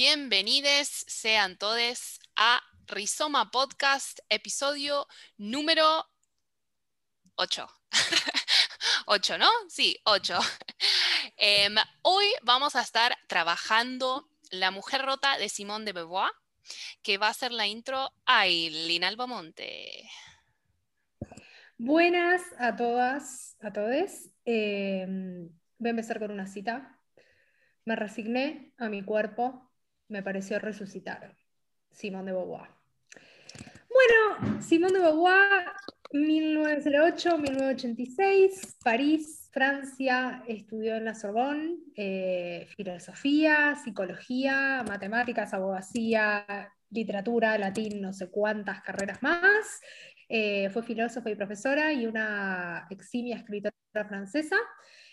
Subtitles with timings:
[0.00, 6.06] Bienvenidos sean todos a Rizoma Podcast, episodio número
[7.34, 7.66] 8.
[9.06, 9.48] 8, ¿no?
[9.68, 10.38] Sí, 8.
[11.36, 16.30] Em, hoy vamos a estar trabajando La mujer rota de Simón de Beauvoir,
[17.02, 20.08] que va a ser la intro a Eileen Albamonte.
[21.76, 24.30] Buenas a todas, a todos.
[24.44, 27.00] Em, voy a empezar con una cita.
[27.84, 29.67] Me resigné a mi cuerpo
[30.08, 31.34] me pareció resucitar.
[31.90, 32.68] Simón de Beauvoir.
[33.88, 35.64] Bueno, Simón de Beauvoir,
[36.12, 48.12] 1908-1986, París, Francia, estudió en la Sorbonne eh, filosofía, psicología, matemáticas, abogacía, literatura, latín, no
[48.12, 49.80] sé cuántas carreras más.
[50.28, 54.56] Eh, fue filósofa y profesora y una eximia escritora francesa.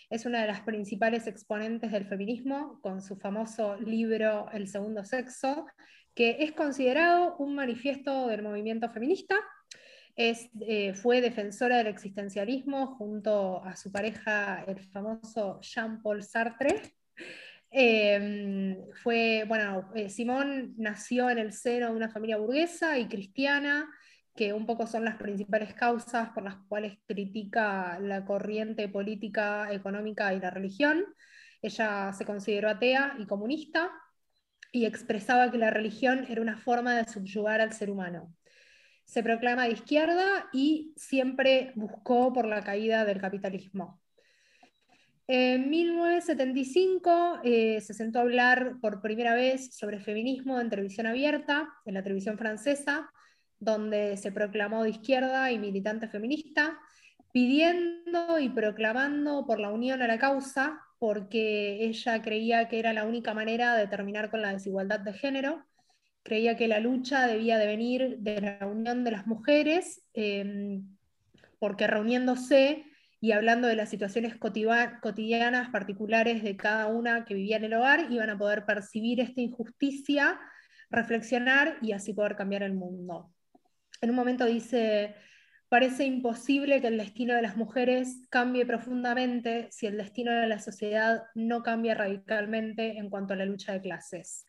[0.08, 5.66] Es una de las principales exponentes del feminismo con su famoso libro El segundo sexo,
[6.14, 9.34] que es considerado un manifiesto del movimiento feminista.
[10.14, 16.94] Es, eh, fue defensora del existencialismo junto a su pareja, el famoso Jean-Paul Sartre.
[17.68, 23.90] Em, fue, bueno, eh, Simón nació en el seno de una familia burguesa y cristiana,
[24.36, 30.34] que un poco son las principales causas por las cuales critica la corriente política, económica
[30.34, 31.04] y la religión.
[31.62, 33.90] Ella se consideró atea y comunista
[34.72, 38.34] y expresaba que la religión era una forma de subyugar al ser humano.
[39.04, 44.00] Se proclama de izquierda y siempre buscó por la caída del capitalismo.
[45.28, 51.68] En 1975 eh, se sentó a hablar por primera vez sobre feminismo en televisión abierta,
[51.84, 53.10] en la televisión francesa,
[53.58, 56.78] donde se proclamó de izquierda y militante feminista,
[57.32, 63.04] pidiendo y proclamando por la unión a la causa, porque ella creía que era la
[63.04, 65.64] única manera de terminar con la desigualdad de género,
[66.22, 70.96] creía que la lucha debía de venir de la unión de las mujeres, em,
[71.58, 72.84] porque reuniéndose
[73.20, 78.10] y hablando de las situaciones cotidianas particulares de cada una que vivía en el hogar,
[78.10, 80.38] iban a poder percibir esta injusticia,
[80.90, 83.35] reflexionar y así poder cambiar el mundo
[84.00, 85.14] en un momento dice,
[85.68, 90.58] parece imposible que el destino de las mujeres cambie profundamente si el destino de la
[90.58, 94.46] sociedad no cambia radicalmente en cuanto a la lucha de clases.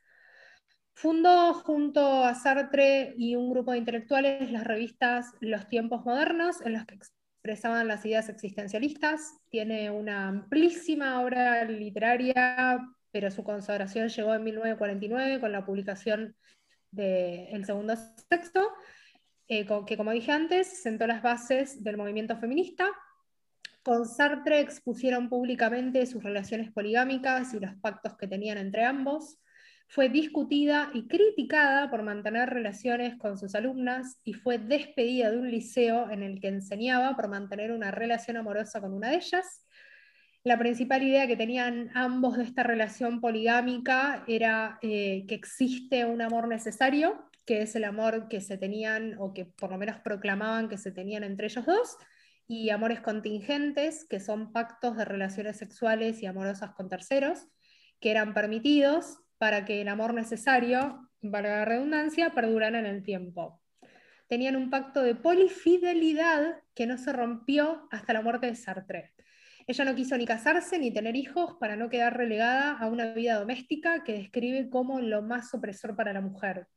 [0.94, 6.74] Fundó junto a Sartre y un grupo de intelectuales las revistas Los Tiempos Modernos, en
[6.74, 9.38] las que expresaban las ideas existencialistas.
[9.50, 12.80] Tiene una amplísima obra literaria,
[13.12, 16.36] pero su consagración llegó en 1949 con la publicación
[16.90, 17.96] de El Segundo
[18.30, 18.68] Sexto
[19.48, 22.90] eh, que como dije antes, sentó las bases del movimiento feminista.
[23.82, 29.40] Con Sartre expusieron públicamente sus relaciones poligámicas y los pactos que tenían entre ambos.
[29.88, 35.50] Fue discutida y criticada por mantener relaciones con sus alumnas y fue despedida de un
[35.50, 39.66] liceo en el que enseñaba por mantener una relación amorosa con una de ellas.
[40.44, 46.22] La principal idea que tenían ambos de esta relación poligámica era eh, que existe un
[46.22, 50.68] amor necesario que es el amor que se tenían, o que por lo menos proclamaban
[50.68, 51.98] que se tenían entre ellos dos,
[52.46, 57.48] y amores contingentes, que son pactos de relaciones sexuales y amorosas con terceros,
[58.02, 63.62] que eran permitidos para que el amor necesario, valga la redundancia, perdurara en el tiempo.
[64.28, 69.14] Tenían un pacto de polifidelidad que no se rompió hasta la muerte de Sartre.
[69.68, 73.40] Ella no quiso ni casarse ni tener hijos para no quedar relegada a una vida
[73.40, 76.68] doméstica que describe como lo más opresor para la mujer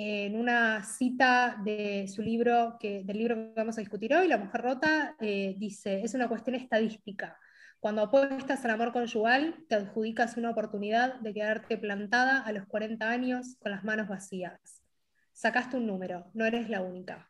[0.00, 4.38] en una cita de su libro, que, del libro que vamos a discutir hoy, La
[4.38, 7.36] mujer rota, eh, dice, es una cuestión estadística.
[7.80, 13.10] Cuando apuestas al amor conyugal, te adjudicas una oportunidad de quedarte plantada a los 40
[13.10, 14.84] años con las manos vacías.
[15.32, 17.28] Sacaste un número, no eres la única.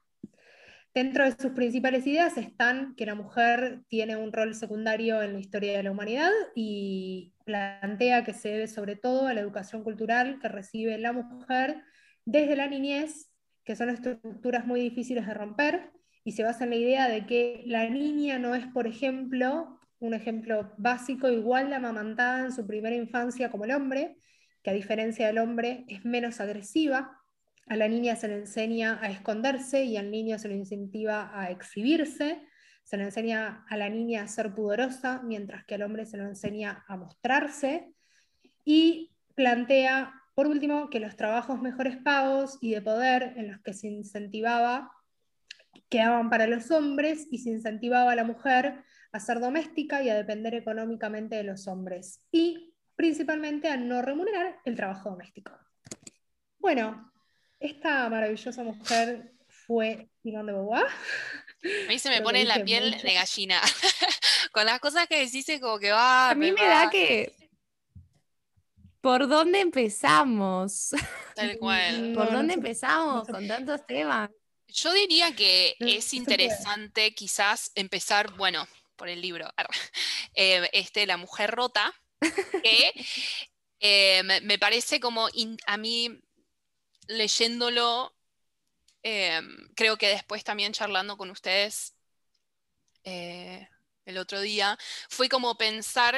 [0.93, 5.39] Dentro de sus principales ideas están que la mujer tiene un rol secundario en la
[5.39, 10.39] historia de la humanidad y plantea que se debe sobre todo a la educación cultural
[10.39, 11.83] que recibe la mujer
[12.29, 13.31] desde la niñez,
[13.65, 15.91] que son estructuras muy difíciles de romper,
[16.25, 20.13] y se basa en la idea de que la niña no es, por ejemplo, un
[20.13, 24.19] ejemplo básico, igual de amamantada en su primera infancia como el hombre,
[24.63, 27.19] que a diferencia del hombre es menos agresiva.
[27.67, 31.51] A la niña se le enseña a esconderse y al niño se le incentiva a
[31.51, 32.43] exhibirse.
[32.85, 36.25] Se le enseña a la niña a ser pudorosa, mientras que al hombre se le
[36.25, 37.95] enseña a mostrarse.
[38.67, 43.75] Y plantea por último, que los trabajos mejores pagos y de poder en los que
[43.75, 44.89] se incentivaba
[45.91, 50.15] quedaban para los hombres y se incentivaba a la mujer a ser doméstica y a
[50.15, 52.21] depender económicamente de los hombres.
[52.31, 55.59] Y principalmente a no remunerar el trabajo doméstico.
[56.61, 57.13] Bueno,
[57.59, 60.87] esta maravillosa mujer fue Simone de Beauvoir.
[60.87, 63.61] A mí se me pone la piel de gallina.
[64.53, 66.31] Con las cosas que decís como que va.
[66.31, 67.35] A mí me, da que.
[69.01, 70.91] ¿Por dónde empezamos?
[71.37, 72.13] Tal cual.
[72.15, 74.31] ¿Por dónde empezamos con tantos temas?
[74.69, 79.49] Yo diría que es interesante quizás empezar, bueno, por el libro,
[80.35, 81.95] eh, este, La mujer rota,
[82.63, 82.93] que
[83.81, 85.29] eh, me parece como
[85.67, 86.21] a mí
[87.07, 88.15] leyéndolo,
[89.03, 89.41] eh,
[89.75, 91.95] creo que después también charlando con ustedes
[93.05, 94.77] el otro día,
[95.09, 96.15] fue como pensar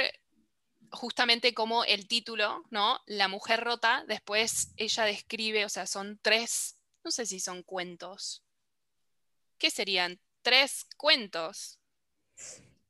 [0.90, 3.00] justamente como el título, ¿no?
[3.06, 8.42] La mujer rota, después ella describe, o sea, son tres no sé si son cuentos.
[9.58, 10.20] ¿Qué serían?
[10.42, 11.78] Tres cuentos.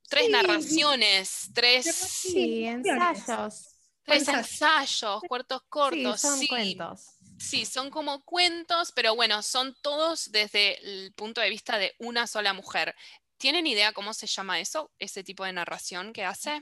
[0.08, 3.68] Tres narraciones, tres sí, ensayos.
[4.02, 6.20] Tres ensayos, cuartos cortos.
[6.20, 7.00] Sí, son cuentos.
[7.38, 12.26] Sí, son como cuentos, pero bueno, son todos desde el punto de vista de una
[12.26, 12.94] sola mujer.
[13.38, 16.60] ¿Tienen idea cómo se llama eso, ese tipo de narración que hace?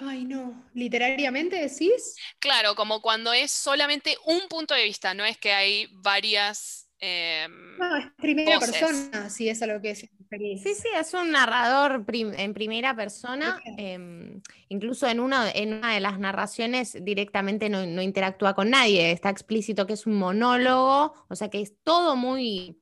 [0.00, 0.64] Ay, no.
[0.74, 2.16] ¿Literariamente decís?
[2.38, 6.88] Claro, como cuando es solamente un punto de vista, no es que hay varias.
[6.98, 10.08] Em, no, es primera persona, si es a lo que es
[10.38, 13.60] Sí, sí, es un narrador en primera persona.
[13.76, 19.10] Em, incluso en una, en una de las narraciones directamente no, no, interactúa con nadie.
[19.10, 22.80] Está explícito que es un monólogo, o sea que es todo muy,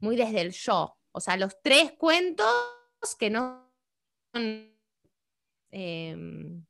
[0.00, 0.98] muy desde el yo.
[1.12, 2.46] O sea, los tres cuentos
[3.20, 3.72] que no
[4.32, 4.73] son
[5.76, 6.64] Em,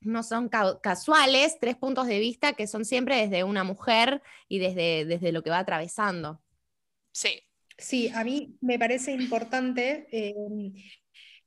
[0.00, 5.04] no son casuales, tres puntos de vista que son siempre desde una mujer y desde,
[5.04, 6.40] desde lo que va atravesando.
[7.10, 7.42] Sí.
[7.76, 10.72] Sí, a mí me parece importante em,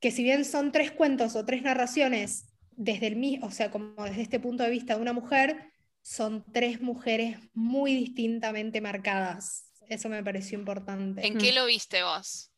[0.01, 4.03] que si bien son tres cuentos o tres narraciones desde el mismo, o sea, como
[4.03, 5.71] desde este punto de vista de una mujer,
[6.01, 9.71] son tres mujeres muy distintamente marcadas.
[9.87, 11.25] Eso me pareció importante.
[11.25, 12.51] ¿En qué lo viste vos?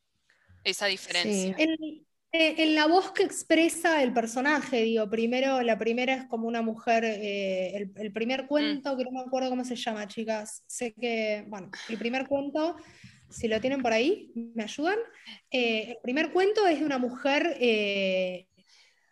[0.64, 1.56] Esa diferencia.
[2.36, 6.64] Eh, en la voz que expresa el personaje, digo, primero, la primera es como una
[6.64, 8.48] mujer, eh, el, primer mm.
[8.48, 12.76] cuento, que no me acuerdo cómo se llama, chicas, sé que, bueno, el primer cuento,
[13.30, 14.98] si lo tienen por ahí, ¿me ayudan?
[15.52, 17.56] Eh, el primer cuento es de una mujer...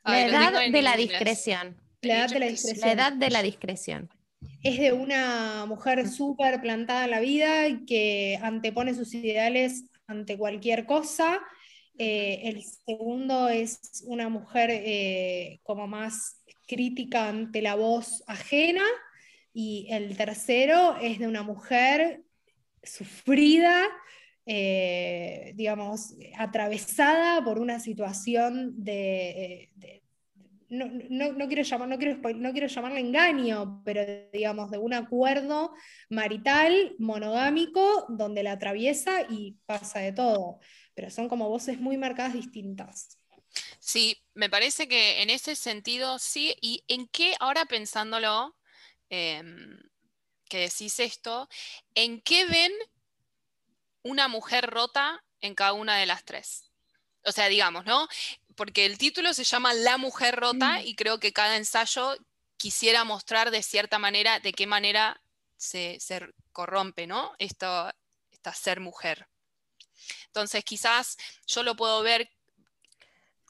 [0.03, 1.79] la edad de la discreción.
[2.01, 2.87] La edad de la discreción.
[2.87, 4.09] La edad de la discreción.
[4.63, 10.87] Es de una mujer súper plantada en la vida que antepone sus ideales ante cualquier
[10.87, 11.39] cosa
[11.97, 18.83] eh, el segundo es una mujer eh, como más crítica ante la voz ajena.
[19.53, 22.23] Y el tercero es de una mujer
[22.81, 23.83] sufrida,
[24.45, 29.69] eh, digamos, atravesada por una situación de...
[30.71, 34.01] no, quiero llamar, no, quiero, no quiero llamarle engaño, pero
[34.33, 35.73] digamos, de un acuerdo
[36.09, 40.59] marital, monogámico, donde la atraviesa y pasa de todo
[40.93, 43.17] pero son como voces muy marcadas distintas.
[43.79, 48.55] Sí, me parece que en ese sentido sí, y en qué, ahora pensándolo,
[49.09, 49.77] em,
[50.47, 51.49] que decís esto,
[51.95, 52.71] ¿en qué ven
[54.03, 56.71] una mujer rota en cada una de las tres?
[57.25, 58.07] O sea, digamos, ¿no?
[58.61, 60.85] Porque el título se llama La mujer rota mm.
[60.85, 62.15] y creo que cada ensayo
[62.57, 65.19] quisiera mostrar de cierta manera de qué manera
[65.57, 65.97] se,
[66.51, 67.33] corrompe, ¿no?
[67.39, 67.91] Esto,
[68.29, 69.27] esta ser mujer.
[70.27, 72.29] Entonces, quizás yo lo puedo ver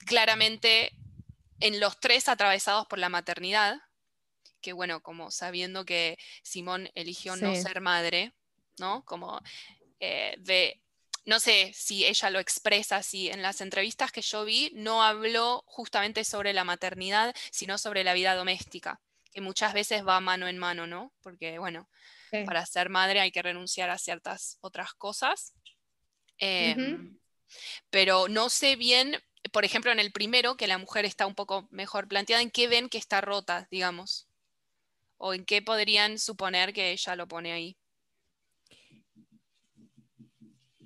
[0.05, 0.93] claramente
[1.59, 3.81] en los tres atravesados por la maternidad,
[4.61, 8.31] que bueno, como sabiendo que Simón eligió no ser madre,
[8.77, 9.03] ¿no?
[9.03, 9.41] Como
[9.99, 10.81] eh, de,
[11.25, 15.63] no sé si ella lo expresa así, en las entrevistas que yo vi no habló
[15.67, 18.99] justamente sobre la maternidad, sino sobre la vida doméstica,
[19.31, 21.13] que muchas veces va mano en mano, ¿no?
[21.21, 21.87] Porque bueno,
[22.45, 25.53] para ser madre hay que renunciar a ciertas otras cosas.
[26.37, 27.19] Em,
[27.89, 31.67] pero no sé bien, por ejemplo, en el primero, que la mujer está un poco
[31.69, 34.27] mejor planteada, ¿en qué ven que está rota, digamos?
[35.17, 37.77] ¿O en qué podrían suponer que ella lo pone ahí?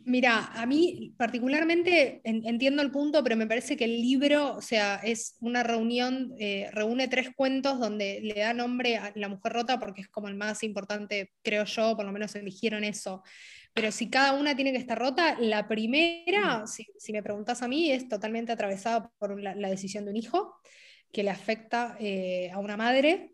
[0.08, 4.98] Mira, a mí particularmente entiendo el punto, pero me parece que el libro, o sea,
[4.98, 9.80] es una reunión, eh, reúne tres cuentos donde le da nombre a la mujer rota
[9.80, 13.24] porque es como el más importante, creo yo, por lo menos eligieron eso.
[13.74, 16.68] Pero si cada una tiene que estar rota, la primera, mm.
[16.68, 20.54] si, me preguntas a mí, es totalmente atravesada por la, decisión de un hijo
[21.12, 23.34] que le afecta eh, a una madre.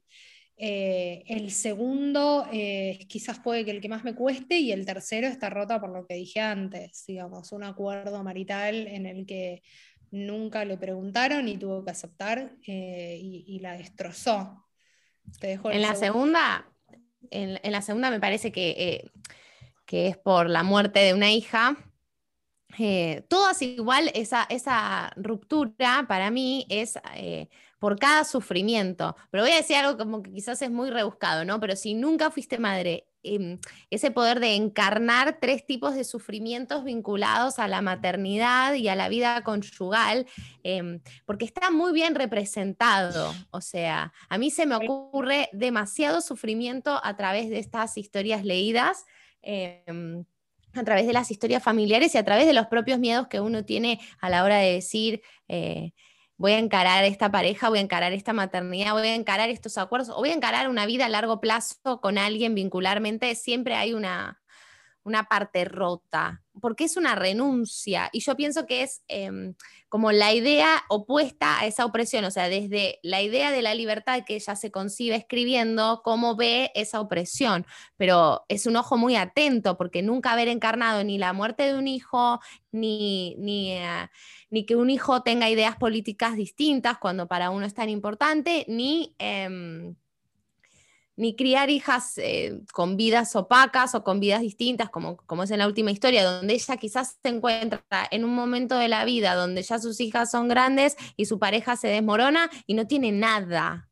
[0.63, 5.25] Eh, el segundo eh, quizás puede que el que más me cueste y el tercero
[5.25, 9.63] está rota por lo que dije antes, digamos, un acuerdo marital en el que
[10.11, 14.67] nunca le preguntaron y tuvo que aceptar eh, y, la destrozó.
[15.41, 16.69] en la segunda,
[17.31, 19.09] en, la segunda me parece que,
[19.87, 21.75] que es por la muerte de una hija.
[23.27, 26.99] Todas igual, esa, esa ruptura para mí es
[27.81, 29.17] por cada sufrimiento.
[29.29, 31.59] Pero voy a decir algo como que quizás es muy rebuscado, ¿no?
[31.59, 33.59] Pero si nunca fuiste madre Em,
[33.91, 39.09] ese poder de encarnar tres tipos de sufrimientos vinculados a la maternidad y a la
[39.09, 40.25] vida conyugal,
[40.63, 43.31] em, porque está muy bien representado.
[43.51, 49.05] O sea, a mí se me ocurre demasiado sufrimiento a través de estas historias leídas.
[49.43, 50.25] Em,
[50.73, 53.65] a través de las historias familiares y a través de los propios miedos que uno
[53.65, 55.91] tiene a la hora de decir, eh,
[56.41, 60.09] voy a encarar esta pareja, voy a encarar esta maternidad, voy a encarar estos acuerdos,
[60.09, 64.40] o voy a encarar una vida a largo plazo con alguien vincularmente, siempre hay una,
[65.03, 68.09] una parte rota, porque es una renuncia.
[68.11, 69.55] Y yo pienso que es em,
[69.89, 74.23] como la idea opuesta a esa opresión, o sea, desde la idea de la libertad
[74.25, 77.65] que ella se concibe escribiendo, cómo ve esa opresión.
[77.97, 81.87] Pero es un ojo muy atento, porque nunca haber encarnado ni la muerte de un
[81.87, 82.39] hijo,
[82.71, 84.09] ni, ni, eh,
[84.49, 89.15] ni que un hijo tenga ideas políticas distintas cuando para uno es tan importante, ni...
[89.17, 89.95] Em,
[91.21, 95.59] ni criar hijas eh, con vidas opacas o con vidas distintas, como, como es en
[95.59, 99.61] la última historia, donde ella quizás se encuentra en un momento de la vida donde
[99.61, 103.90] ya sus hijas son grandes y su pareja se desmorona y no tiene nada,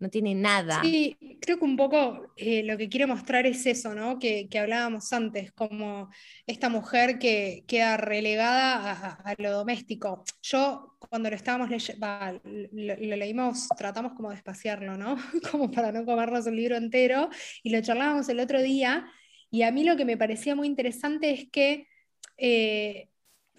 [0.00, 0.80] no tiene nada.
[0.82, 4.18] Sí, creo que un poco eh, lo que quiere mostrar es eso, ¿no?
[4.18, 6.10] Que, hablábamos antes, como
[6.46, 10.24] esta mujer que queda relegada a, lo doméstico.
[10.42, 12.06] Yo, cuando lo estábamos leyendo,
[12.44, 15.16] lo, leímos, tratamos como de espaciarlo, ¿no?
[15.50, 17.28] como para no comernos el libro entero,
[17.62, 19.06] y lo charlábamos el otro día,
[19.50, 21.88] y a mí lo que me parecía muy interesante es que,
[22.36, 23.08] eh,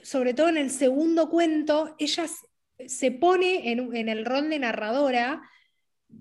[0.02, 2.26] sobre todo en el segundo cuento, ella
[2.86, 5.42] se pone en el rol de narradora,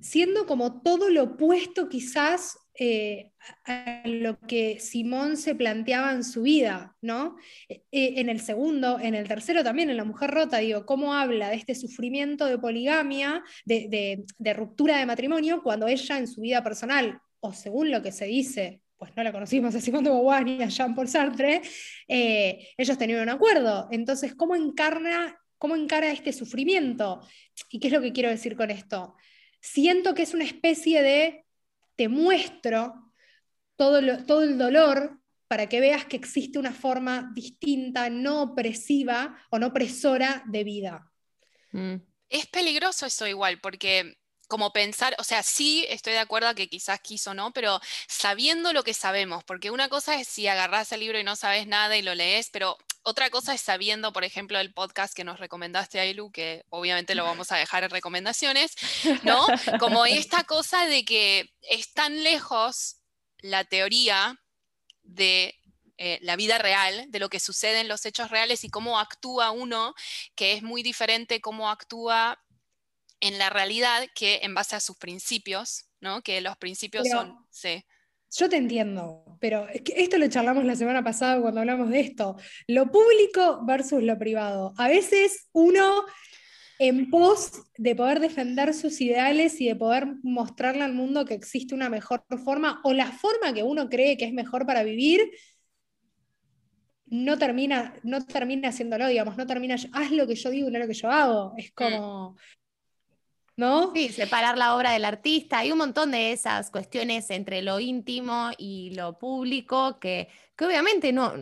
[0.00, 3.32] siendo como todo lo opuesto quizás eh,
[3.64, 7.36] a lo que Simón se planteaba en su vida, ¿no?
[7.68, 11.48] Eh, en el segundo, en el tercero también, en La Mujer Rota, digo, cómo habla
[11.50, 17.20] de este sufrimiento de poligamia, de, ruptura de matrimonio, cuando ella en su vida personal,
[17.40, 20.68] o según lo que se dice, pues no la conocimos así cuando Beauvoir ni a
[20.68, 21.62] Jean-Paul Sartre,
[22.06, 23.88] eh, ellos tenían un acuerdo.
[23.90, 27.20] Entonces, ¿cómo encarna, cómo encara este sufrimiento?
[27.70, 29.16] ¿Y qué es lo que quiero decir con esto?
[29.60, 31.44] Siento que es una especie de,
[31.96, 33.12] te muestro
[33.76, 39.58] todo, todo el dolor para que veas que existe una forma distinta, no opresiva o
[39.58, 41.10] no opresora de vida.
[41.72, 41.96] Mm.
[42.28, 47.00] Es peligroso eso igual, porque como pensar, o sea, sí estoy de acuerdo que quizás
[47.00, 51.20] quiso no, pero sabiendo lo que sabemos, porque una cosa es si agarras el libro
[51.20, 54.72] y no sabes nada y lo lees, pero otra cosa es sabiendo, por ejemplo, el
[54.72, 58.74] podcast que nos recomendaste, Ailu, que obviamente lo vamos a dejar en recomendaciones,
[59.22, 59.46] ¿no?
[59.78, 62.96] Como esta cosa de que es tan lejos
[63.40, 64.40] la teoría
[65.02, 65.54] de
[65.98, 69.50] eh, la vida real, de lo que sucede en los hechos reales y cómo actúa
[69.50, 69.94] uno,
[70.34, 72.40] que es muy diferente cómo actúa
[73.20, 76.22] en la realidad que en base a sus principios, ¿no?
[76.22, 77.36] Que los principios son...
[77.50, 77.84] Sí.
[78.36, 82.36] Yo te entiendo, pero esto lo charlamos la semana pasada cuando hablamos de esto.
[82.66, 84.74] Lo público versus lo privado.
[84.76, 86.04] A veces uno,
[86.78, 91.74] en pos de poder defender sus ideales y de poder mostrarle al mundo que existe
[91.74, 95.30] una mejor forma o la forma que uno cree que es mejor para vivir,
[97.06, 100.78] no termina, no termina haciéndolo, digamos, no termina, haz lo que yo digo y no
[100.78, 101.54] lo que yo hago.
[101.56, 101.74] Es mm.
[101.74, 102.36] como,
[103.92, 105.58] Sí, separar la obra del artista.
[105.58, 110.28] Hay un montón de esas cuestiones entre lo íntimo y lo público que,
[110.60, 111.32] obviamente no,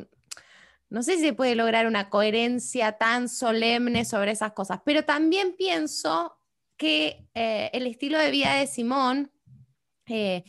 [0.89, 5.57] no sé si se puede lograr una coherencia tan solemne sobre esas cosas, pero también
[5.59, 6.39] pienso
[6.79, 9.31] que eh, el estilo de vida de Simón
[10.07, 10.45] eh,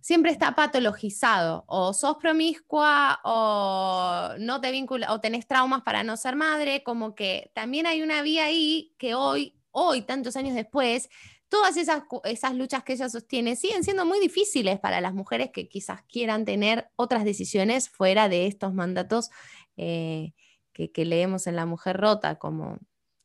[0.00, 1.64] siempre está patologizado.
[1.68, 7.14] O sos promiscua o no te vincula, o tenés traumas para no ser madre, como
[7.14, 11.08] que también hay una vía ahí que hoy hoy, tantos años después,
[11.48, 15.68] todas esas, esas luchas que ella sostiene siguen siendo muy difíciles para las mujeres que
[15.68, 19.30] quizás quieran tener otras decisiones fuera de estos mandatos
[19.76, 20.32] eh,
[20.72, 22.78] que, leemos en La Mujer Rota, como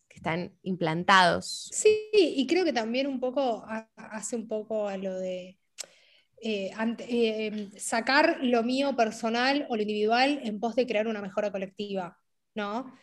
[0.09, 1.69] que están implantados.
[1.71, 5.57] Sí, y creo que también un poco hace un poco a lo de
[6.41, 11.51] eh, eh, sacar lo mío personal o lo individual en pos de crear una mejora
[11.51, 12.19] colectiva,
[12.53, 12.93] ¿no?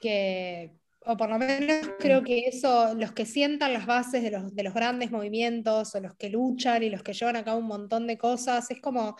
[0.00, 4.54] Que o por lo menos creo que eso, los que sientan las bases de los,
[4.54, 7.66] de los grandes movimientos, o los que luchan y los que llevan a cabo un
[7.66, 9.16] montón de cosas, es como,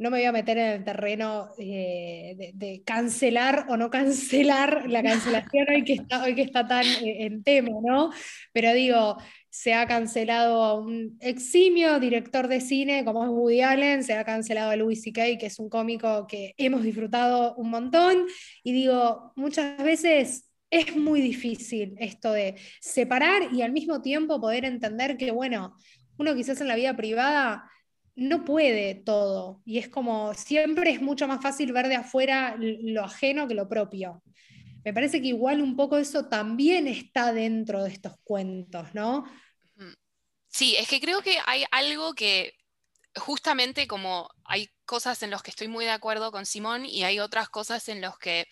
[0.00, 5.02] no me voy a meter en el terreno eh, de, cancelar o no cancelar la
[5.02, 8.10] cancelación hoy que está, hoy que está tan eh, en tema, ¿no?
[8.52, 9.18] Pero digo,
[9.50, 14.24] se ha cancelado a un eximio director de cine como es Woody Allen, se ha
[14.24, 18.24] cancelado a Louis C.K., que es un cómico que hemos disfrutado un montón,
[18.62, 24.64] y digo, muchas veces es muy difícil esto de separar y al mismo tiempo poder
[24.64, 25.76] entender que, bueno,
[26.16, 27.70] uno quizás en la vida privada
[28.14, 33.04] no puede todo y es como siempre es mucho más fácil ver de afuera lo
[33.04, 34.22] ajeno que lo propio.
[34.84, 39.24] Me parece que igual un poco eso también está dentro de estos cuentos, ¿no?
[40.48, 42.54] Sí, es que creo que hay algo que
[43.16, 47.20] justamente como hay cosas en las que estoy muy de acuerdo con Simón y hay
[47.20, 48.46] otras cosas en las que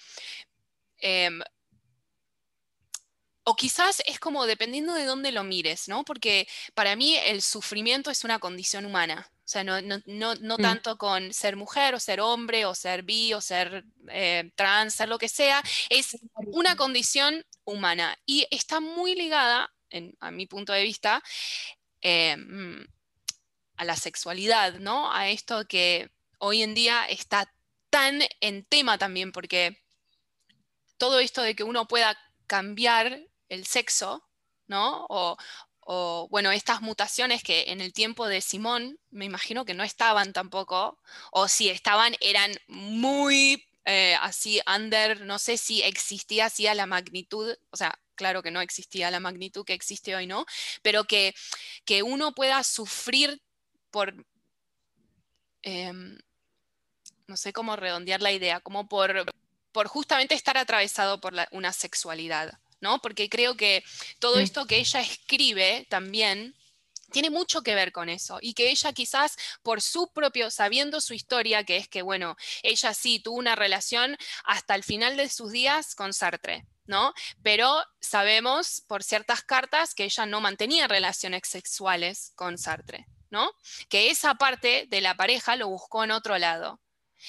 [0.98, 1.40] em,
[3.48, 6.04] o quizás es como dependiendo de dónde lo mires, ¿no?
[6.04, 9.26] Porque para mí el sufrimiento es una condición humana.
[9.38, 10.60] O sea, no, mm.
[10.60, 15.08] tanto con ser mujer o ser hombre o ser bi o ser eh, trans, ser
[15.08, 19.72] lo que sea, es una condición humana y está muy ligada,
[20.20, 21.22] a mi punto de vista,
[22.02, 22.84] eh, mm,
[23.78, 25.10] a la sexualidad, ¿no?
[25.10, 27.50] A esto que hoy en día está
[27.88, 29.82] tan en tema también, porque
[30.98, 34.24] todo esto de que uno pueda cambiar el sexo,
[34.66, 35.06] ¿no?
[35.08, 35.36] O,
[36.30, 40.98] bueno, estas mutaciones que en el tiempo de Simón me imagino que no estaban tampoco,
[41.32, 46.84] o si estaban eran muy eh, así under, no sé si existía así a la
[46.84, 50.44] magnitud, o sea, claro que no existía la magnitud que existe hoy, ¿no?
[50.82, 51.34] Pero que,
[51.86, 53.40] que uno pueda sufrir
[53.90, 54.14] por,
[55.62, 56.18] em,
[57.26, 59.24] no sé cómo redondear la idea, como por,
[59.72, 62.58] por justamente estar atravesado por una sexualidad.
[62.80, 63.00] ¿No?
[63.00, 63.82] Porque creo que
[64.18, 66.54] todo esto que ella escribe también
[67.10, 71.14] tiene mucho que ver con eso y que ella quizás por su propio, sabiendo su
[71.14, 75.52] historia, que es que, bueno, ella sí tuvo una relación hasta el final de sus
[75.52, 77.14] días con Sartre, ¿no?
[77.42, 83.52] Pero sabemos por ciertas cartas que ella no mantenía relaciones sexuales con Sartre, ¿no?
[83.88, 86.80] Que esa parte de la pareja lo buscó en otro lado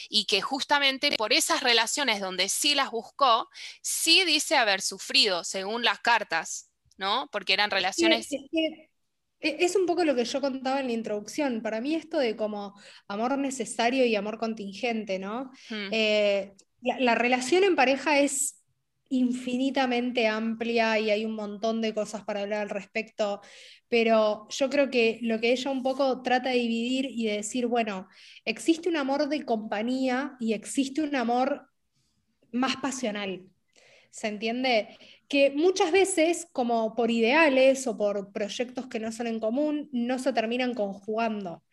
[0.10, 3.49] y que justamente por esas relaciones donde sí las buscó,
[3.82, 7.30] sí dice haber sufrido, según las cartas, ¿no?
[7.32, 8.30] Porque eran relaciones...
[9.41, 11.62] E, es, un poco lo que yo contaba en la introducción.
[11.62, 12.73] Para mí esto de como
[13.08, 15.49] amor necesario y amor contingente, ¿no?
[15.69, 18.59] Eh, la relación en pareja es
[19.10, 23.41] infinitamente amplia y hay un montón de cosas para hablar al respecto,
[23.88, 27.65] pero yo creo que lo que ella un poco trata de dividir y de decir,
[27.65, 28.08] bueno,
[28.45, 31.67] existe un amor de compañía y existe un amor
[32.52, 33.43] más pasional.
[34.12, 34.98] ¿Se entiende?
[35.28, 40.17] Que muchas veces, como por ideales o por proyectos que no son en común, no
[40.17, 41.63] se terminan conjugando.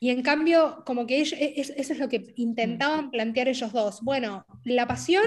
[0.00, 4.00] Y en cambio, como que ellos, e, eso es lo que intentaban plantear ellos dos.
[4.02, 5.26] Bueno, la pasión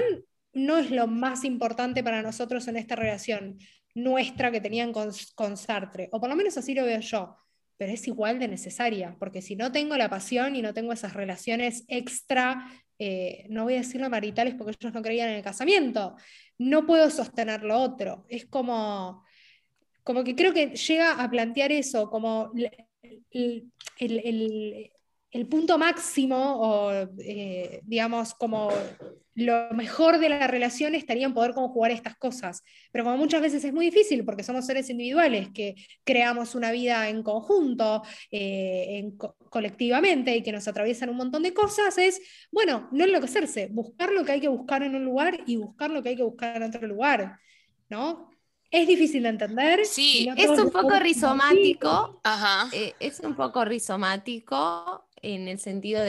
[0.54, 3.58] no es lo más importante para nosotros en esta relación
[3.94, 7.36] nuestra que tenían con, Sartre, o por lo menos así lo veo yo,
[7.76, 11.12] pero es igual de necesaria, porque si no tengo la pasión y no tengo esas
[11.14, 16.16] relaciones extra, eh, no voy a decirlo maritales porque ellos no creían en el casamiento,
[16.58, 18.26] no puedo sostener lo otro.
[18.28, 19.24] Es como,
[20.02, 22.52] como que creo que llega a plantear eso, como
[23.30, 23.70] el,
[25.34, 28.70] el punto máximo o, eh, digamos, como
[29.34, 32.62] lo mejor de la relación estaría en poder conjugar estas cosas.
[32.92, 37.08] Pero como muchas veces es muy difícil porque somos seres individuales que creamos una vida
[37.08, 39.10] en conjunto, eh,
[39.50, 42.20] colectivamente y que nos atraviesan un montón de cosas, es,
[42.52, 46.02] bueno, no enloquecerse, buscar lo que hay que buscar en un lugar y buscar lo
[46.02, 47.38] que hay que buscar en otro lugar.
[47.88, 48.30] ¿no?
[48.70, 49.84] Es difícil de entender.
[49.84, 52.20] Sí, es un poco rizomático.
[52.24, 52.68] Ajá.
[52.72, 56.02] Eh, es un poco rizomático en el sentido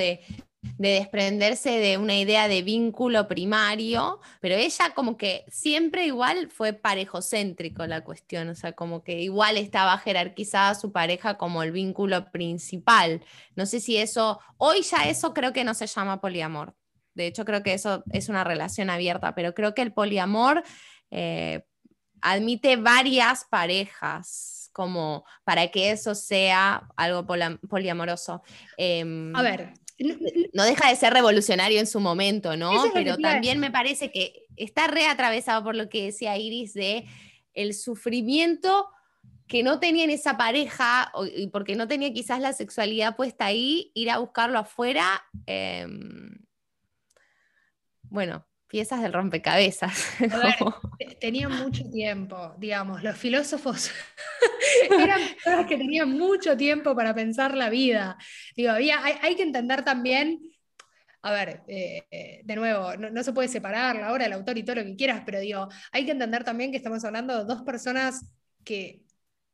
[0.77, 6.73] de, desprenderse de una idea de vínculo primario, pero ella como que siempre igual fue
[6.73, 12.31] parejocéntrico la cuestión, o sea, como que igual estaba jerarquizada su pareja como el vínculo
[12.31, 13.23] principal.
[13.55, 16.75] No sé si eso, hoy ya eso creo que no se llama poliamor.
[17.13, 20.63] De hecho, creo que eso es una relación abierta, pero creo que el poliamor
[21.11, 21.63] eh,
[22.21, 27.25] admite varias parejas como para que eso sea algo
[27.69, 28.43] poliamoroso.
[28.77, 29.73] Em, a ver.
[30.53, 32.71] No deja de ser revolucionario en su momento, ¿no?
[32.93, 37.05] Pero también me parece que está reatravesado por lo que decía Iris de
[37.53, 38.89] el sufrimiento
[39.47, 44.09] que no tenían esa pareja y porque no tenía quizás la sexualidad puesta ahí, ir
[44.09, 45.23] a buscarlo afuera.
[45.45, 46.39] Em,
[48.03, 50.15] bueno, piezas del rompecabezas.
[51.19, 53.91] tenían mucho tiempo, digamos, los filósofos
[54.99, 58.17] eran personas que tenían mucho tiempo para pensar la vida.
[58.55, 60.39] Digo, había, hay, que entender también,
[61.21, 64.77] a ver, eh, de nuevo, no, se puede separar la obra, el autor y todo
[64.77, 68.25] lo que quieras, pero digo, hay que entender también que estamos hablando de dos personas
[68.63, 69.04] que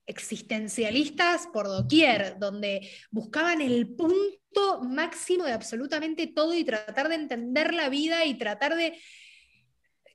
[0.05, 7.73] existencialistas por doquier, donde buscaban el punto máximo de absolutamente todo y tratar de entender
[7.73, 8.99] la vida y tratar de...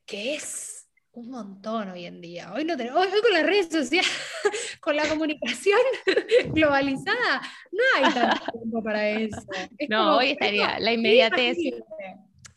[0.05, 0.77] que es
[1.17, 2.53] un montón hoy en día.
[2.53, 4.11] Hoy, no tenemos, hoy, con las redes sociales,
[4.81, 5.79] con la comunicación
[6.53, 7.41] globalizada,
[7.73, 9.41] no hay tanto tiempo para eso.
[9.89, 11.57] no, hoy estaría la inmediatez.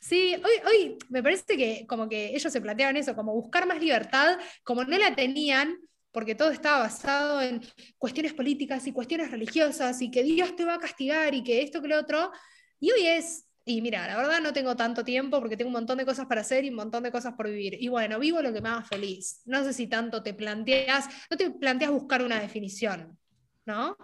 [0.02, 3.80] Sí, hoy, hoy me parece que como que ellos se planteaban eso, como buscar más
[3.80, 5.78] libertad, como no la tenían,
[6.12, 7.62] porque todo estaba basado en
[7.98, 11.82] cuestiones políticas y cuestiones religiosas y que Dios te va a castigar y que esto
[11.82, 12.32] que lo otro.
[12.80, 15.98] Y hoy es, y mira, la verdad no tengo tanto tiempo porque tengo un montón
[15.98, 17.78] de cosas para hacer y un montón de cosas por vivir.
[17.80, 19.42] Y bueno, vivo lo que me haga feliz.
[19.46, 23.18] No sé si tanto te planteas, no te planteas buscar una definición,
[23.66, 23.96] ¿no?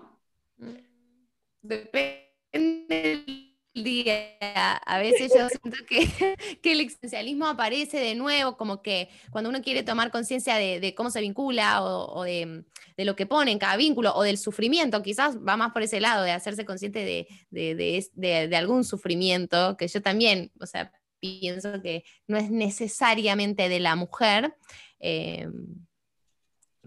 [1.62, 4.78] Depende día.
[4.86, 5.78] A veces yo siento
[6.62, 11.12] que, el existencialismo aparece de nuevo, como que cuando uno quiere tomar conciencia de, cómo
[11.12, 12.64] se vincula o, de,
[12.98, 16.24] lo que pone en cada vínculo o del sufrimiento, quizás va más por ese lado,
[16.24, 22.50] de hacerse consciente de, algún sufrimiento, que yo también, o sea, pienso que no es
[22.50, 24.56] necesariamente de la mujer.
[25.00, 25.48] Eh,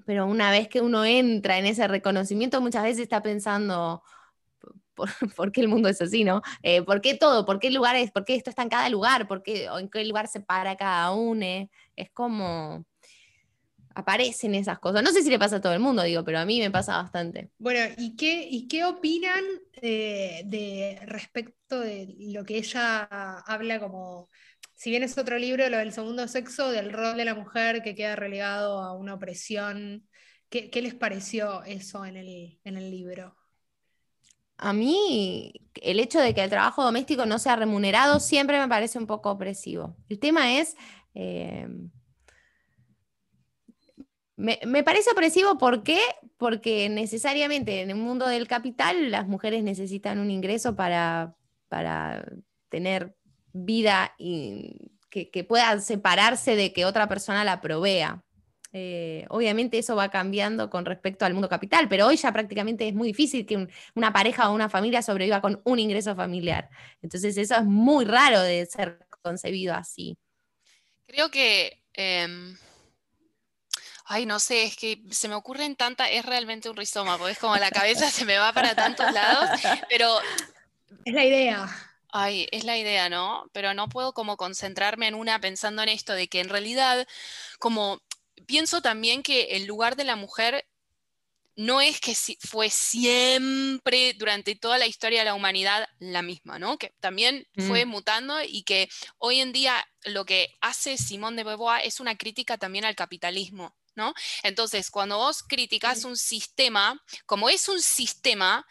[0.06, 4.02] pero una vez que uno entra en ese reconocimiento, muchas veces está pensando,
[5.36, 6.42] por, qué el mundo es así, ¿no?
[6.62, 7.46] Eh, ¿Por qué todo?
[7.46, 8.10] ¿Por qué lugares?
[8.10, 9.28] ¿Por qué esto está en cada lugar?
[9.28, 11.68] ¿Por qué, en qué lugar se para cada uno?
[11.96, 12.84] Es como
[13.98, 15.02] aparecen esas cosas.
[15.02, 17.02] No sé si le pasa a todo el mundo, digo, pero a mí me pasa
[17.02, 17.50] bastante.
[17.58, 19.42] Bueno, ¿y qué, y qué opinan
[19.82, 23.08] eh, respecto de lo que ella
[23.44, 24.28] habla como,
[24.74, 27.96] si bien es otro libro, lo del segundo sexo, del rol de la mujer que
[27.96, 30.06] queda relegado a una opresión?
[30.48, 33.36] ¿Qué, les pareció eso en el, en el libro?
[34.58, 38.98] A mí el hecho de que el trabajo doméstico no sea remunerado siempre me parece
[38.98, 39.96] un poco opresivo.
[40.08, 40.76] El tema es,
[41.14, 41.68] eh,
[44.36, 46.00] me, parece opresivo ¿por qué?
[46.36, 51.36] Porque necesariamente en el mundo del capital las mujeres necesitan un ingreso para,
[51.68, 52.24] para
[52.68, 53.16] tener
[53.52, 58.24] vida y que, que pueda separarse de que otra persona la provea.
[58.72, 62.94] Eh, obviamente eso va cambiando con respecto al mundo capital, pero hoy ya prácticamente es
[62.94, 66.68] muy difícil que una pareja o una familia sobreviva con un ingreso familiar.
[67.00, 70.16] Entonces eso es muy raro de ser concebido así.
[71.06, 71.82] Creo que...
[71.94, 72.56] Em,
[74.04, 77.38] ay, no sé, es que se me ocurren tantas, es realmente un rizoma, porque es
[77.38, 80.18] como la cabeza se me va para tantos lados, pero...
[81.04, 81.68] Es la idea.
[82.10, 83.50] Ay, es la idea, ¿no?
[83.52, 87.06] Pero no puedo como concentrarme en una pensando en esto de que en realidad
[87.58, 88.00] como
[88.48, 90.66] pienso también que el lugar de la mujer
[91.54, 96.78] no es que fue siempre durante toda la historia de la humanidad la misma, ¿no?
[96.78, 97.88] Que también fue mm.
[97.88, 102.58] mutando y que hoy en día lo que hace Simón de Beauvoir es una crítica
[102.58, 104.14] también al capitalismo, ¿no?
[104.42, 108.66] Entonces, cuando vos criticas un sistema, como es un sistema,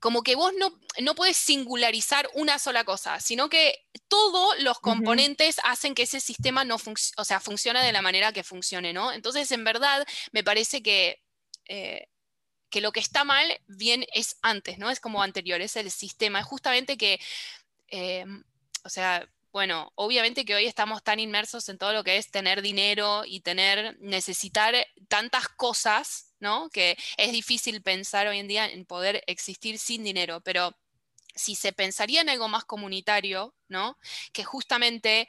[0.00, 5.60] como que vos no, no puedes singularizar una sola cosa, sino que todos los componentes
[5.62, 6.78] hacen que ese sistema no
[7.16, 9.12] o sea, funcione de la manera que funcione, ¿no?
[9.12, 11.22] Entonces, en verdad, me parece que...
[11.66, 12.08] Eh,
[12.70, 14.90] que lo que está mal bien es antes, ¿no?
[14.90, 16.38] Es como anterior, es el sistema.
[16.38, 17.20] Es justamente que,
[17.88, 18.24] eh,
[18.84, 22.62] o sea, bueno, obviamente que hoy estamos tan inmersos en todo lo que es tener
[22.62, 24.74] dinero y tener, necesitar
[25.08, 26.70] tantas cosas, ¿no?
[26.70, 30.76] Que es difícil pensar hoy en día en poder existir sin dinero, pero
[31.34, 33.98] si se pensaría en algo más comunitario, ¿no?
[34.32, 35.28] Que justamente,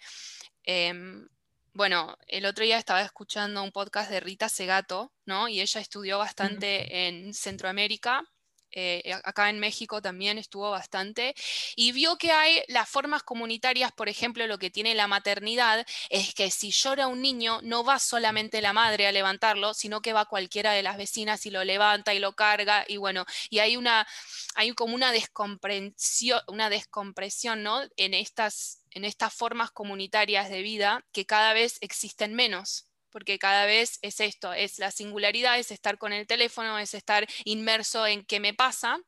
[0.63, 1.27] em,
[1.73, 5.47] bueno, el otro día estaba escuchando un podcast de Rita Segato, ¿no?
[5.47, 8.23] Y ella estudió bastante en Centroamérica
[8.71, 11.35] eh, acá en México también estuvo bastante,
[11.75, 16.33] y vio que hay las formas comunitarias, por ejemplo, lo que tiene la maternidad es
[16.33, 20.25] que si llora un niño, no va solamente la madre a levantarlo, sino que va
[20.25, 24.07] cualquiera de las vecinas y lo levanta y lo carga, y bueno, y hay una,
[24.55, 27.81] hay como una descompresión, una descompresión, ¿no?
[27.97, 33.65] En estas, en estas formas comunitarias de vida que cada vez existen menos porque cada
[33.65, 38.25] vez es esto, es la singularidad, es estar con el teléfono, es estar inmerso en
[38.25, 38.99] qué me pasa.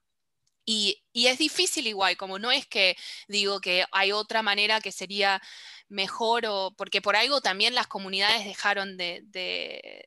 [0.66, 2.96] Y, es difícil igual, como no es que
[3.28, 5.42] digo que hay otra manera que sería
[5.90, 10.06] mejor, o porque por algo también las comunidades dejaron de, de,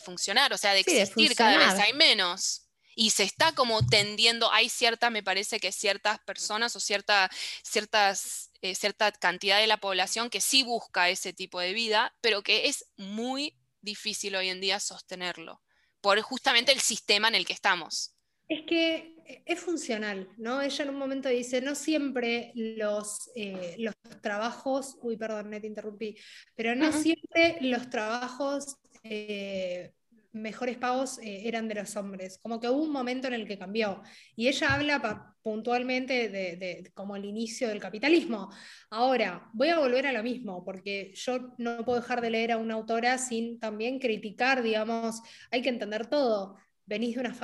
[0.00, 2.69] funcionar, o sea, de existir, cada vez hay menos.
[3.00, 7.30] Y se está como tendiendo, hay cierta, me parece que ciertas personas o cierta,
[7.62, 12.42] ciertas, eh, cierta cantidad de la población que sí busca ese tipo de vida, pero
[12.42, 15.62] que es muy difícil hoy en día sostenerlo,
[16.02, 18.14] por justamente el sistema en el que estamos.
[18.48, 19.14] Es que
[19.46, 20.60] es funcional, ¿no?
[20.60, 26.18] Ella en un momento dice, no siempre los, eh, los trabajos, uy, perdón, te interrumpí,
[26.54, 29.94] pero no siempre los trabajos eh,
[30.32, 33.58] mejores pagos eh, eran de los hombres, como que hubo un momento en el que
[33.58, 34.02] cambió.
[34.36, 38.50] Y ella habla puntualmente de, como el inicio del capitalismo.
[38.90, 42.58] Ahora, voy a volver a lo mismo, porque yo no puedo dejar de leer a
[42.58, 46.56] una autora sin también criticar, digamos, hay que entender todo.
[46.86, 47.34] Venís de una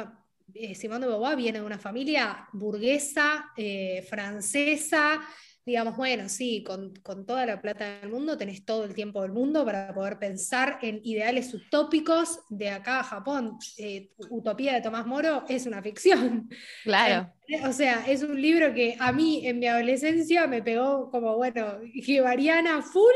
[0.55, 5.21] eh, Simón de Beauvoir viene de una familia burguesa, eh, francesa,
[5.67, 6.95] digamos, bueno, sí, con,
[7.27, 11.01] toda la plata del mundo tenés todo el tiempo del mundo para poder pensar en
[11.03, 13.59] ideales utópicos de acá a Japón.
[13.77, 16.49] Eh, Utopía de Tomás Moro es una ficción.
[16.85, 17.33] Claro.
[17.65, 21.81] o sea, es un libro que a mí en mi adolescencia me pegó como, bueno,
[21.95, 23.15] gibariana full,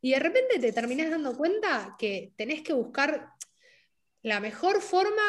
[0.00, 3.28] y de repente te terminás dando cuenta que tenés que buscar
[4.22, 5.22] la mejor forma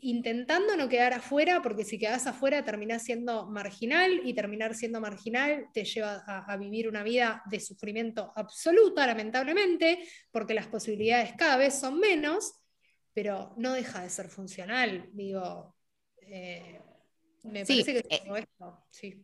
[0.00, 5.66] intentando no quedar afuera, porque si quedas afuera terminás siendo marginal y terminar siendo marginal
[5.72, 11.74] te lleva a, vivir una vida de sufrimiento absoluta, lamentablemente, porque las posibilidades cada vez
[11.78, 12.54] son menos,
[13.12, 15.08] pero no deja de ser funcional.
[15.12, 15.74] Digo,
[16.20, 16.80] eh,
[17.46, 18.82] me parece que eh, esto.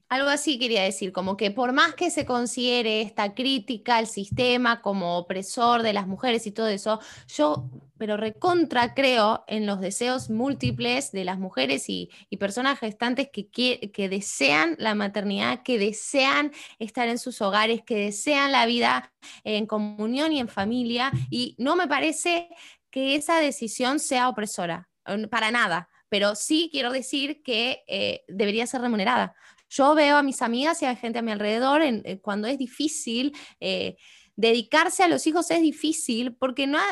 [0.09, 4.81] Algo así quería decir, como que por más que se considere esta crítica al sistema
[4.83, 10.31] como opresor de las mujeres y todo eso, yo, pero recontra creo en los deseos
[10.31, 17.09] múltiples de las mujeres y, personas gestantes que, que, desean la maternidad, que desean estar
[17.09, 19.13] en sus hogares, que desean la vida
[19.45, 21.13] en comunión y en familia.
[21.31, 22.49] Y no me parece
[22.91, 24.89] que esa decisión sea opresora,
[25.31, 29.35] para nada pero sí quiero decir que eh, debería ser remunerada.
[29.71, 33.35] Yo veo a mis amigas y a gente a mi alrededor eh, cuando es difícil.
[33.61, 33.97] Eh,
[34.37, 36.85] dedicarse a los hijos es difícil porque nada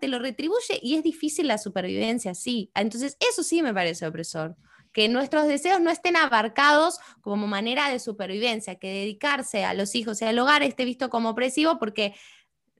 [0.00, 2.70] te lo retribuye y es difícil la supervivencia, sí.
[2.76, 4.54] Entonces, eso sí me parece opresor
[4.92, 10.22] que nuestros deseos no estén abarcados como manera de supervivencia, que dedicarse a los hijos
[10.22, 12.14] y al hogar esté visto como opresivo porque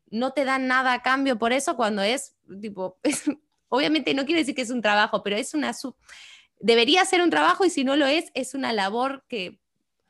[0.09, 3.01] no te dan nada a cambio por eso cuando es tipo,
[3.71, 5.75] obviamente no quiere decir que es un trabajo, pero es una...
[6.59, 9.59] Debería ser un trabajo y si no lo es, es una labor que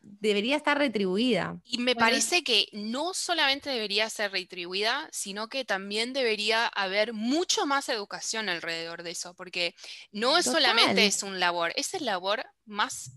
[0.00, 1.60] debería estar retribuida.
[1.64, 7.66] Y me parece que no solamente debería ser retribuida, sino que también debería haber mucho
[7.66, 9.74] más educación alrededor de eso, porque
[10.10, 13.12] no es solamente es un labor, es el labor más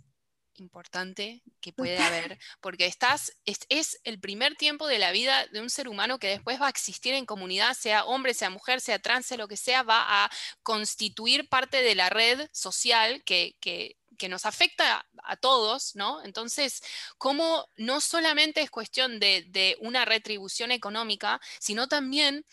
[0.57, 5.69] importante que puede haber, porque estás, es, el primer tiempo de la vida de un
[5.69, 9.25] ser humano que después va a existir en comunidad, sea hombre, sea mujer, sea trans,
[9.25, 14.29] sea lo que sea, va a constituir parte de la red social que, que que
[14.29, 16.23] nos afecta a todos, ¿no?
[16.23, 16.81] Entonces,
[17.17, 22.45] ¿cómo no solamente es cuestión de, de una retribución económica, sino también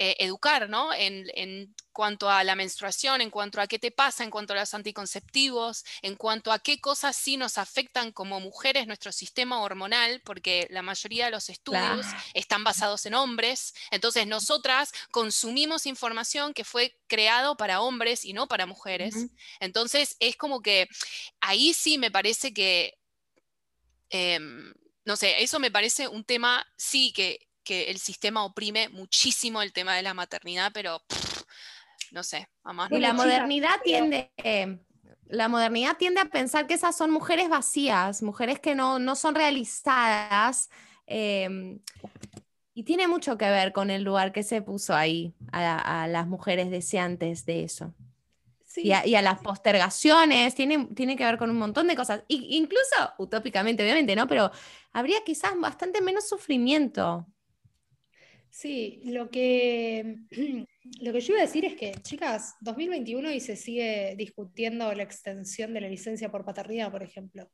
[0.00, 0.94] eh, educar, ¿no?
[0.94, 4.72] En, cuanto a la menstruación, en cuanto a qué te pasa, en cuanto a los
[4.72, 10.68] anticonceptivos, en cuanto a qué cosas sí nos afectan como mujeres nuestro sistema hormonal, porque
[10.70, 13.74] la mayoría de los estudios están basados en hombres.
[13.90, 19.16] Entonces, nosotras consumimos información que fue creado para hombres y no para mujeres.
[19.58, 20.88] Entonces, es como que
[21.40, 22.96] ahí sí me parece que...
[24.10, 24.72] Em,
[25.04, 29.74] no sé, eso me parece un tema, sí, que que el sistema oprime muchísimo el
[29.74, 31.02] tema de la maternidad, pero
[32.12, 32.48] no sé,
[32.90, 34.30] Y la modernidad tiende,
[35.26, 40.70] la modernidad tiende a pensar que esas son mujeres vacías, mujeres que no, son realizadas.
[41.04, 41.80] Em,
[42.72, 46.70] y tiene mucho que ver con el lugar que se puso ahí a, las mujeres
[46.70, 47.92] deseantes de eso.
[48.76, 52.22] Y, a, las postergaciones, tiene, tiene que ver con un montón de cosas.
[52.28, 54.26] incluso, utópicamente, obviamente, ¿no?
[54.26, 54.50] Pero
[54.92, 57.26] habría quizás bastante menos sufrimiento
[58.58, 60.16] Sí, lo que,
[61.00, 65.04] lo que yo iba a decir es que, chicas, 2021 y se sigue discutiendo la
[65.04, 67.48] extensión de la licencia por paternidad, por ejemplo.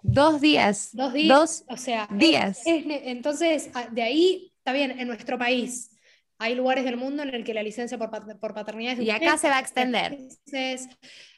[0.00, 0.90] Dos días.
[0.92, 1.64] Dos días.
[1.68, 2.62] o sea, días.
[2.64, 5.90] entonces, de ahí, está bien, en nuestro país
[6.38, 9.36] hay lugares del mundo en el que la licencia por, por paternidad es Y acá
[9.38, 10.12] se va a extender.
[10.12, 10.88] Entonces,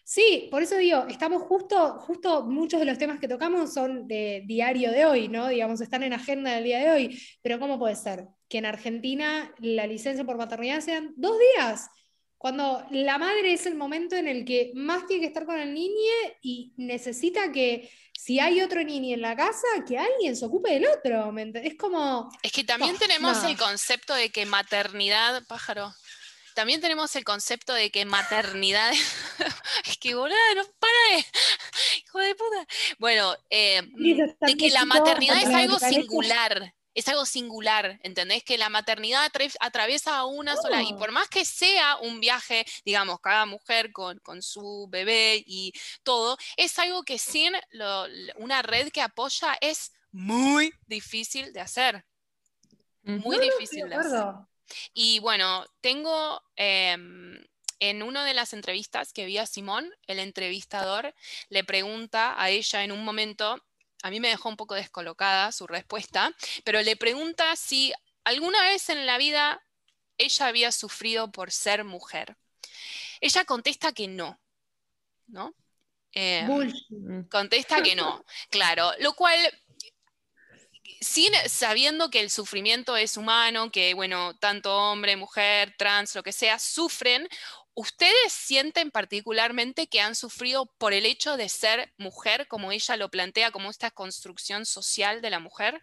[0.06, 4.42] Sí, por eso digo, estamos justo, justo muchos de los temas que tocamos son de
[4.44, 5.48] diario de hoy, ¿no?
[5.48, 9.52] Digamos, están en agenda del día de hoy, pero ¿cómo puede ser que en Argentina
[9.58, 11.90] la licencia por maternidad sean dos días?
[12.38, 15.72] Cuando la madre es el momento en el que más tiene que estar con el
[15.72, 20.72] niño y necesita que si hay otro niño en la casa, que alguien se ocupe
[20.72, 21.32] del otro.
[21.38, 22.30] Es como...
[22.42, 25.94] Es que también tenemos el concepto de que maternidad, pájaro,
[26.54, 28.92] también tenemos el concepto de que maternidad.
[29.84, 31.26] es que boludo, no para de.
[32.04, 32.66] Hijo de puta.
[32.98, 38.42] Bueno, eh, de que la maternidad es algo singular es algo singular, ¿entendés?
[38.44, 39.30] Que la maternidad
[39.60, 44.86] atraviesa una sola, y por más que sea un viaje, digamos, cada mujer con, su
[44.90, 47.52] bebé y todo, es algo que sin
[48.36, 52.04] una red que apoya es muy difícil de hacer.
[53.02, 54.24] Muy difícil de hacer.
[54.92, 57.44] Y bueno, tengo em,
[57.80, 61.14] en una de las entrevistas que vi a Simón, el entrevistador
[61.48, 63.62] le pregunta a ella en un momento,
[64.04, 66.30] a mí me dejó un poco descolocada su respuesta,
[66.62, 67.90] pero le pregunta si
[68.22, 69.64] alguna vez en la vida
[70.18, 72.36] ella había sufrido por ser mujer.
[73.22, 74.38] Ella contesta que no,
[75.26, 75.54] ¿no?
[76.12, 79.38] Em, contesta que no, claro, lo cual
[81.00, 86.32] sin sabiendo que el sufrimiento es humano, que bueno, tanto hombre, mujer, trans, lo que
[86.32, 87.26] sea, sufren,
[87.76, 93.10] ¿Ustedes sienten particularmente que han sufrido por el hecho de ser mujer, como ella lo
[93.10, 95.82] plantea, como esta construcción social de la mujer?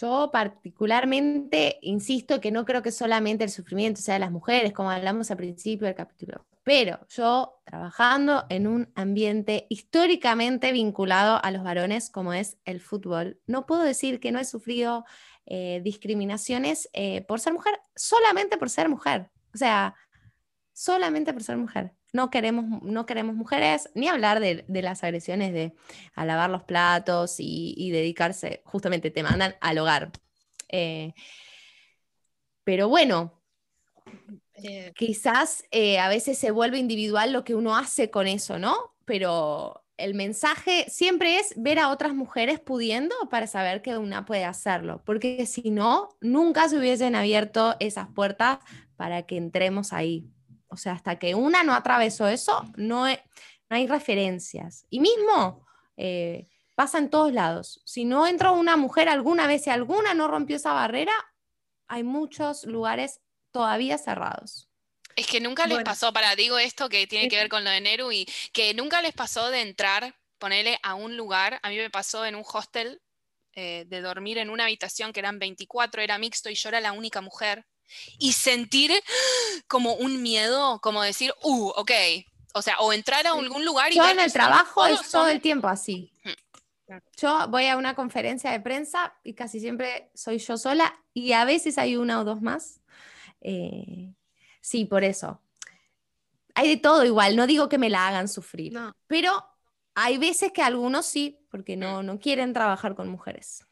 [0.00, 4.90] Yo particularmente insisto que no creo que solamente el sufrimiento sea de las mujeres, como
[4.90, 11.62] hablamos al principio del capítulo, pero yo trabajando en un ambiente históricamente vinculado a los
[11.62, 15.04] varones, como es el fútbol, no puedo decir que no he sufrido
[15.46, 19.30] eh, discriminaciones eh, por ser mujer, solamente por ser mujer.
[19.54, 19.94] O sea,
[20.72, 21.92] solamente por ser mujer.
[22.12, 25.74] No queremos, no queremos mujeres, ni hablar de, las agresiones de
[26.14, 30.10] a lavar los platos y, dedicarse, justamente te mandan al hogar.
[30.68, 31.14] Eh,
[32.64, 33.40] pero bueno,
[34.96, 35.64] quizás
[36.00, 38.74] a veces se vuelve individual lo que uno hace con eso, ¿no?
[39.04, 44.44] Pero el mensaje siempre es ver a otras mujeres pudiendo para saber que una puede
[44.44, 48.58] hacerlo, porque si no, nunca se hubiesen abierto esas puertas
[48.96, 50.28] para que entremos ahí.
[50.68, 53.06] O sea, hasta que una no atravesó eso, no,
[53.68, 54.86] hay referencias.
[54.90, 55.64] Y mismo
[55.96, 57.82] eh, pasa en todos lados.
[57.84, 61.14] Si no entró una mujer alguna vez y alguna no rompió esa barrera,
[61.88, 64.68] hay muchos lugares todavía cerrados.
[65.16, 67.80] Es que nunca les pasó, para digo esto que tiene que ver con lo de
[67.80, 71.90] Neru y que nunca les pasó de entrar, ponerle a un lugar, a mí me
[71.90, 73.00] pasó en un hostel
[73.54, 76.92] eh, de dormir en una habitación que eran 24, era mixto y yo era la
[76.92, 77.64] única mujer,
[78.18, 78.92] y sentir
[79.68, 81.92] como un miedo, como decir, uh, ok,
[82.52, 83.96] o sea, o entrar a algún lugar y...
[83.96, 86.12] Yo en el trabajo es todo el tiempo así.
[87.16, 91.44] Yo voy a una conferencia de prensa y casi siempre soy yo sola y a
[91.44, 92.80] veces hay una o dos más.
[93.40, 94.12] Eh,
[94.66, 95.40] Sí, por eso.
[96.56, 98.76] Hay de todo igual, no digo que me la hagan sufrir,
[99.06, 99.30] pero
[99.94, 103.64] hay veces que algunos sí, porque no, no quieren trabajar con mujeres.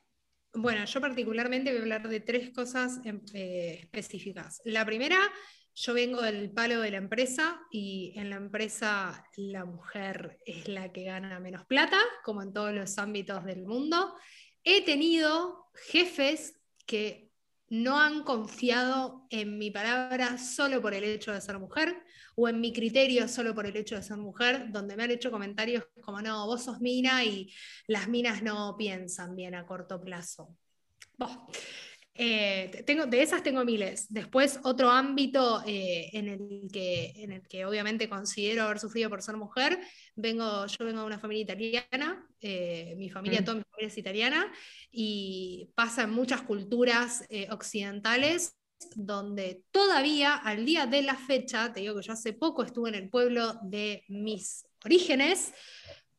[0.53, 3.01] Bueno, yo particularmente voy a hablar de tres cosas
[3.33, 4.63] eh, específicas.
[4.65, 5.19] La primera,
[5.75, 10.93] yo vengo del palo de la empresa y en la empresa la mujer es la
[10.93, 14.15] que gana menos plata, como en todos los ámbitos del mundo.
[14.63, 17.34] He tenido jefes que
[17.83, 22.03] no han confiado en mi palabra solo por el hecho de ser mujer
[22.37, 25.31] o en mi criterio solo por el hecho de ser mujer, donde me han hecho
[25.31, 27.53] comentarios como, no, vos sos mina y
[27.89, 30.57] las minas no piensan bien a corto plazo.
[32.17, 34.07] Eh, tengo, de esas tengo miles.
[34.09, 39.21] Después, otro ámbito eh, en, el que, en el que obviamente considero haber sufrido por
[39.21, 39.81] ser mujer,
[40.15, 43.45] vengo, yo vengo de una familia italiana, eh, mi familia, mm.
[43.45, 44.53] toda mi familia es italiana,
[44.93, 48.57] y pasa en muchas culturas occidentales
[48.95, 52.97] donde todavía al día de la fecha, te digo que yo hace poco estuve en
[52.97, 55.53] el pueblo de mis orígenes,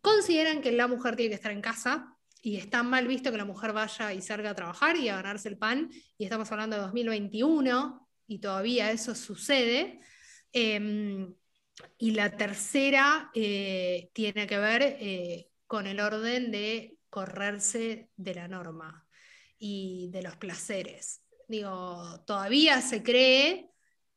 [0.01, 2.14] consideran que la mujer tiene que estar en casa,
[2.45, 5.49] y está mal visto que la mujer vaya y salga a trabajar y a ganarse
[5.49, 9.99] el pan, y estamos hablando de 2021 y todavía eso sucede.
[10.53, 11.33] Em,
[11.97, 18.47] y la tercera eh, tiene que ver eh, con el orden de correrse de la
[18.47, 19.07] norma
[19.57, 21.23] y de los placeres.
[21.47, 23.71] Digo, todavía se cree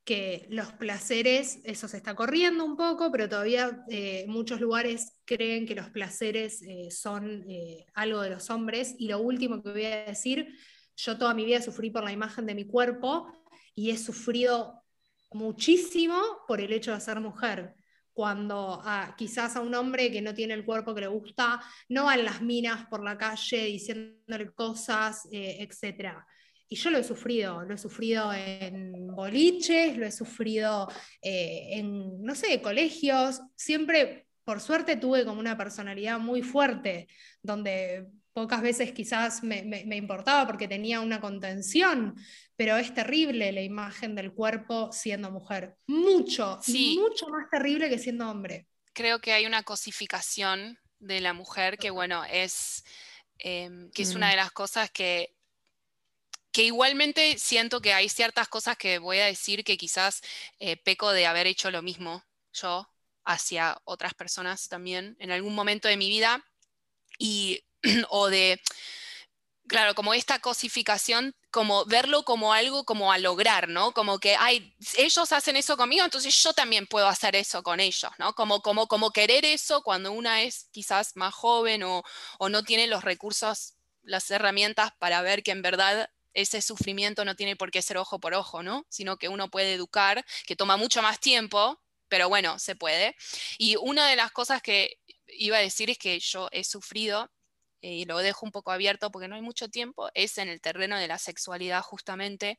[0.09, 5.67] que los placeres, eso se está corriendo un poco, pero todavía eh, muchos lugares creen
[5.67, 8.95] que los placeres eh, son eh, algo de los hombres.
[8.99, 10.49] Y lo último que voy a decir,
[10.97, 13.31] yo toda mi vida sufrí por la imagen de mi cuerpo
[13.75, 14.83] y he sufrido
[15.31, 17.75] muchísimo por el hecho de ser mujer.
[18.15, 18.83] Cuando
[19.19, 22.41] quizás a un hombre que no tiene el cuerpo que le gusta, no van las
[22.41, 26.25] minas por la calle diciéndole cosas, etc.
[26.69, 30.87] Y yo lo he sufrido, lo he sufrido en boliches, lo he sufrido
[31.23, 33.41] eh, en, no sé, colegios.
[33.57, 37.09] Siempre, por suerte, tuve como una personalidad muy fuerte,
[37.43, 38.07] donde
[38.39, 42.15] pocas veces quizás me, importaba porque tenía una contención,
[42.55, 45.75] pero es terrible la imagen del cuerpo siendo mujer.
[45.87, 48.69] Mucho, mucho más terrible que siendo hombre.
[48.93, 52.85] Creo que hay una cosificación de la mujer que, bueno, es,
[53.39, 54.31] em, que es una mm.
[54.31, 55.35] de las cosas que
[56.59, 60.23] que igualmente siento que hay ciertas cosas que voy a decir que quizás
[60.59, 62.91] eh, peco de haber hecho lo mismo yo
[63.25, 66.45] hacia otras personas también en algún momento de mi vida
[67.17, 67.63] y
[68.11, 68.61] o de,
[69.69, 73.93] claro, como esta cosificación, como verlo como algo como a lograr, ¿no?
[73.93, 78.11] Como que, ay, ellos hacen eso conmigo, entonces yo también puedo hacer eso con ellos,
[78.19, 78.33] ¿no?
[78.33, 82.03] Como, como, como querer eso cuando una es quizás más joven o,
[82.41, 87.37] o no tiene los recursos, las herramientas para ver que en verdad ese sufrimiento no
[87.37, 88.87] tiene por qué ser ojo por ojo, ¿no?
[88.89, 93.17] Sino que uno puede educar, que toma mucho más tiempo, pero bueno, se puede.
[93.59, 97.31] Y una de las cosas que iba a decir es que yo he sufrido
[97.81, 100.99] y lo dejo un poco abierto porque no hay mucho tiempo, es en el terreno
[100.99, 102.59] de la sexualidad justamente,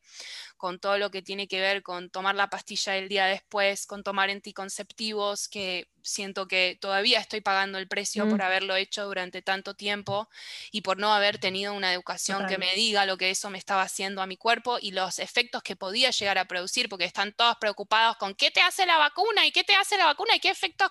[0.58, 4.04] con todo lo que tiene que ver con tomar la pastilla el día después, con
[4.04, 8.42] tomar anticonceptivos, que siento que todavía estoy pagando el precio por mm.
[8.42, 10.30] haberlo hecho durante tanto tiempo
[10.72, 13.84] y por no haber tenido una educación que me diga lo que eso me estaba
[13.84, 17.58] haciendo a mi cuerpo y los efectos que podía llegar a producir, porque están todos
[17.60, 20.50] preocupados con qué te hace la vacuna y qué te hace la vacuna y qué
[20.50, 20.90] efectos...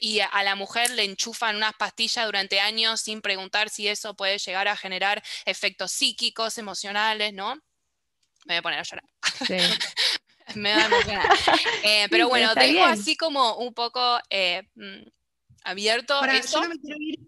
[0.00, 4.38] Y a la mujer le enchufan unas pastillas durante años sin preguntar si eso puede
[4.38, 7.56] llegar a generar efectos psíquicos, emocionales, ¿no?
[8.44, 9.04] Me voy a poner a llorar.
[9.46, 9.56] Sí.
[10.54, 10.88] me da
[11.84, 15.08] eh, pero bueno, dejo así como un poco eh, mm,
[15.64, 16.20] abierto.
[16.20, 17.18] Yo, no me quiero ir,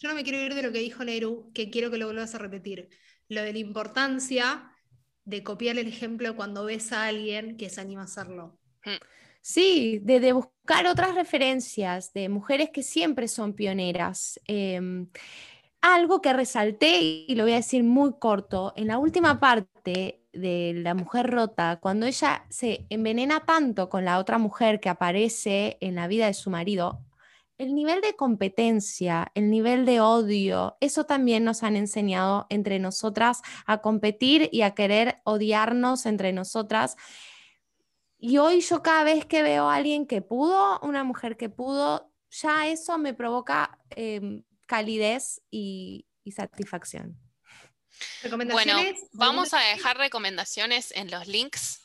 [0.00, 2.34] yo no me quiero ir de lo que dijo Neru, que quiero que lo vuelvas
[2.34, 2.88] a repetir.
[3.28, 4.72] Lo de la importancia
[5.24, 8.58] de copiar el ejemplo cuando ves a alguien que se anima a hacerlo.
[8.84, 8.96] Mm.
[9.40, 14.40] Sí, de, buscar otras referencias de mujeres que siempre son pioneras.
[14.46, 15.08] Em,
[15.80, 20.72] algo que resalté, y lo voy a decir muy corto, en la última parte de
[20.76, 25.94] la mujer rota, cuando ella se envenena tanto con la otra mujer que aparece en
[25.94, 27.04] la vida de su marido,
[27.58, 33.42] el nivel de competencia, el nivel de odio, eso también nos han enseñado entre nosotras
[33.66, 36.96] a competir y a querer odiarnos entre nosotras.
[38.18, 42.10] Y hoy yo cada vez que veo a alguien que pudo, una mujer que pudo,
[42.30, 47.18] ya eso me provoca em, calidez y satisfacción.
[48.50, 48.80] Bueno,
[49.12, 51.78] vamos a dejar recomendaciones en los links.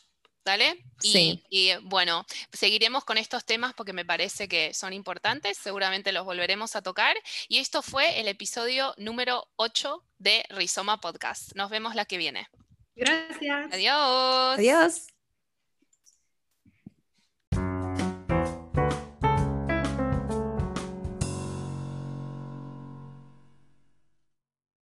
[0.46, 0.82] ¿Dale?
[1.02, 1.44] Y, sí.
[1.50, 6.78] y bueno, seguiremos con estos temas porque me parece que son importantes, seguramente los volveremos
[6.78, 7.18] a tocar.
[7.50, 11.54] Y esto fue el episodio número 8 de Rizoma Podcast.
[11.56, 12.48] Nos vemos la que viene.
[12.96, 13.74] Gracias.
[13.74, 14.58] Adiós.
[14.58, 15.17] Adiós.